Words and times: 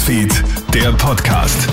Newsfeed, 0.00 0.32
der 0.72 0.92
Podcast. 0.92 1.68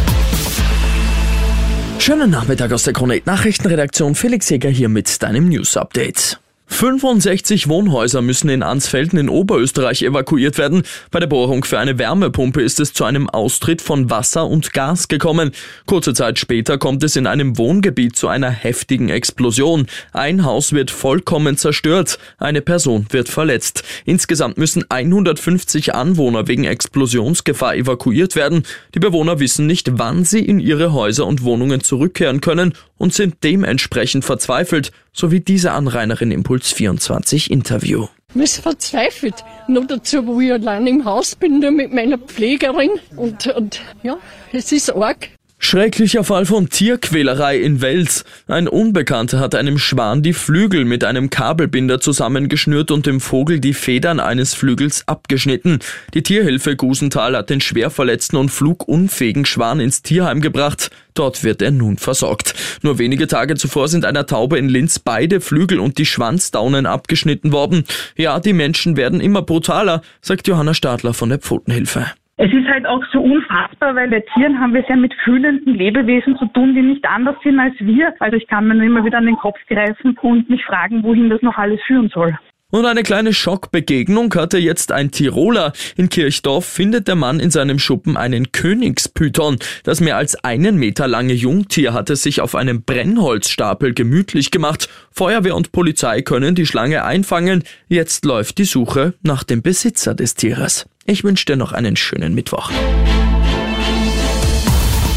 Schönen 1.98 2.30
Nachmittag 2.30 2.74
aus 2.74 2.84
der 2.84 2.92
Krone 2.92 3.22
Nachrichtenredaktion. 3.24 4.16
Felix 4.16 4.50
Jäger 4.50 4.70
hier 4.70 4.90
mit 4.90 5.24
deinem 5.24 5.48
News 5.48 5.78
Update. 5.78 6.38
65 6.68 7.70
Wohnhäuser 7.70 8.22
müssen 8.22 8.50
in 8.50 8.62
Ansfelden 8.62 9.18
in 9.18 9.30
Oberösterreich 9.30 10.04
evakuiert 10.04 10.58
werden. 10.58 10.84
Bei 11.12 11.20
der 11.20 11.28
Bohrung 11.28 11.64
für 11.64 11.80
eine 11.80 11.98
Wärmepumpe 11.98 12.62
ist 12.62 12.80
es 12.80 12.94
zu 12.94 13.06
einem 13.06 13.30
Austritt 13.30 13.82
von 13.82 14.10
Wasser 14.10 14.46
und 14.46 14.74
Gas 14.74 15.08
gekommen. 15.08 15.52
Kurze 15.86 16.14
Zeit 16.14 16.38
später 16.38 16.78
kommt 16.78 17.04
es 17.04 17.16
in 17.16 17.26
einem 17.26 17.58
Wohngebiet 17.58 18.16
zu 18.16 18.28
einer 18.28 18.52
heftigen 18.52 19.10
Explosion. 19.10 19.88
Ein 20.12 20.44
Haus 20.44 20.74
wird 20.74 20.92
vollkommen 20.92 21.58
zerstört. 21.58 22.20
Eine 22.38 22.62
Person 22.62 23.08
wird 23.10 23.30
verletzt. 23.30 23.84
Insgesamt 24.06 24.58
müssen 24.58 24.84
150 24.90 25.96
Anwohner 25.96 26.48
wegen 26.48 26.66
Explosionsgefahr 26.66 27.76
evakuiert 27.76 28.36
werden. 28.36 28.64
Die 28.94 29.00
Bewohner 29.00 29.40
wissen 29.40 29.66
nicht, 29.68 29.98
wann 29.98 30.26
sie 30.26 30.46
in 30.46 30.60
ihre 30.60 30.92
Häuser 30.94 31.26
und 31.26 31.44
Wohnungen 31.44 31.82
zurückkehren 31.82 32.42
können 32.42 32.74
und 32.98 33.14
sind 33.14 33.44
dementsprechend 33.44 34.26
verzweifelt, 34.26 34.92
so 35.18 35.32
wie 35.32 35.40
diese 35.40 35.72
Anrainerin 35.72 36.32
im 36.32 36.44
Puls 36.44 36.72
24 36.72 37.50
Interview. 37.50 38.08
Ich 38.30 38.36
bin 38.36 38.46
verzweifelt. 38.46 39.36
Nur 39.68 39.86
dazu, 39.86 40.26
wo 40.28 40.40
ich 40.40 40.54
allein 40.54 40.86
im 40.86 41.06
Haus 41.06 41.36
bin, 41.36 41.60
nur 41.60 41.72
mit 41.72 41.92
meiner 41.92 42.20
Pflegerin. 42.20 42.92
Und, 43.16 43.48
und 43.48 43.82
ja, 44.04 44.18
es 44.54 44.72
ist 44.72 44.92
arg. 44.96 45.30
Schrecklicher 45.60 46.24
Fall 46.24 46.46
von 46.46 46.70
Tierquälerei 46.70 47.58
in 47.58 47.82
Wels. 47.82 48.24
Ein 48.48 48.70
Unbekannter 48.70 49.40
hat 49.40 49.54
einem 49.54 49.78
Schwan 49.78 50.24
die 50.24 50.32
Flügel 50.32 50.86
mit 50.86 51.04
einem 51.04 51.30
Kabelbinder 51.30 52.00
zusammengeschnürt 52.00 52.90
und 52.90 53.06
dem 53.06 53.20
Vogel 53.20 53.60
die 53.60 53.74
Federn 53.74 54.22
eines 54.22 54.54
Flügels 54.54 55.06
abgeschnitten. 55.08 55.80
Die 56.14 56.24
Tierhilfe 56.24 56.78
Gusenthal 56.78 57.36
hat 57.36 57.50
den 57.50 57.60
schwer 57.60 57.90
verletzten 57.90 58.38
und 58.38 58.50
flugunfähigen 58.50 59.46
Schwan 59.46 59.82
ins 59.82 60.04
Tierheim 60.04 60.40
gebracht. 60.40 60.90
Dort 61.16 61.44
wird 61.44 61.62
er 61.62 61.72
nun 61.72 61.98
versorgt. 61.98 62.54
Nur 62.82 62.98
wenige 62.98 63.28
Tage 63.28 63.56
zuvor 63.56 63.90
sind 63.90 64.06
einer 64.06 64.26
Taube 64.26 64.58
in 64.58 64.70
Linz 64.70 65.00
beide 65.00 65.42
Flügel 65.42 65.82
und 65.82 65.98
die 65.98 66.06
Schwanzdaunen 66.06 66.86
abgeschnitten 66.86 67.52
worden. 67.52 67.84
Ja, 68.16 68.40
die 68.40 68.54
Menschen 68.54 68.96
werden 68.96 69.20
immer 69.20 69.42
brutaler, 69.42 70.02
sagt 70.22 70.48
Johanna 70.48 70.74
Stadler 70.74 71.14
von 71.14 71.28
der 71.28 71.40
Pfotenhilfe. 71.40 72.06
Es 72.40 72.54
ist 72.54 72.68
halt 72.68 72.86
auch 72.86 73.04
so 73.12 73.20
unfassbar, 73.20 73.96
weil 73.96 74.10
bei 74.10 74.20
Tieren 74.20 74.60
haben 74.60 74.72
wir 74.72 74.82
es 74.82 74.88
ja 74.88 74.96
mit 74.96 75.12
fühlenden 75.24 75.74
Lebewesen 75.74 76.38
zu 76.38 76.46
tun, 76.46 76.76
die 76.76 76.84
nicht 76.84 77.04
anders 77.08 77.36
sind 77.44 77.60
als 77.60 77.74
wir. 77.80 78.14
Also 78.20 78.38
ich 78.38 78.48
kann 78.48 78.68
mir 78.68 78.76
nur 78.76 78.86
immer 78.86 79.04
wieder 79.04 79.18
an 79.18 79.26
den 79.26 79.38
Kopf 79.38 79.58
greifen 79.68 80.16
und 80.22 80.48
mich 80.48 80.64
fragen, 80.64 81.02
wohin 81.02 81.32
das 81.32 81.42
noch 81.42 81.58
alles 81.58 81.82
führen 81.88 82.10
soll. 82.10 82.38
Und 82.70 82.86
eine 82.86 83.04
kleine 83.04 83.34
Schockbegegnung 83.34 84.34
hatte 84.36 84.58
jetzt 84.58 84.92
ein 84.92 85.12
Tiroler. 85.12 85.72
In 85.96 86.10
Kirchdorf 86.10 86.66
findet 86.66 87.08
der 87.08 87.16
Mann 87.16 87.40
in 87.40 87.50
seinem 87.50 87.80
Schuppen 87.80 88.18
einen 88.18 88.52
Königspython. 88.52 89.58
Das 89.84 90.02
mehr 90.02 90.18
als 90.18 90.36
einen 90.44 90.76
Meter 90.76 91.08
lange 91.08 91.32
Jungtier 91.32 91.94
hatte 91.94 92.18
sich 92.18 92.42
auf 92.42 92.56
einem 92.56 92.84
Brennholzstapel 92.84 93.94
gemütlich 93.94 94.52
gemacht. 94.52 94.90
Feuerwehr 95.12 95.56
und 95.56 95.72
Polizei 95.72 96.22
können 96.22 96.56
die 96.56 96.66
Schlange 96.66 97.06
einfangen. 97.06 97.64
Jetzt 97.88 98.26
läuft 98.26 98.58
die 98.58 98.66
Suche 98.66 99.14
nach 99.22 99.46
dem 99.46 99.62
Besitzer 99.62 100.14
des 100.14 100.36
Tieres. 100.36 100.88
Ich 101.06 101.24
wünsche 101.24 101.46
dir 101.46 101.56
noch 101.56 101.72
einen 101.72 101.96
schönen 101.96 102.36
Mittwoch. 102.36 102.70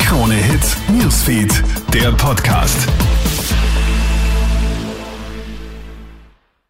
Krone 0.06 0.34
Hits, 0.34 0.76
Newsfeed, 0.88 1.50
der 1.92 2.12
Podcast. 2.12 2.86